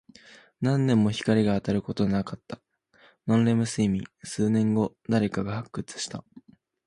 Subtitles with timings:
[0.61, 2.59] 何年も光が当たることなかった。
[3.27, 4.05] ノンレム睡眠。
[4.23, 6.25] 数年後、誰かが発掘した。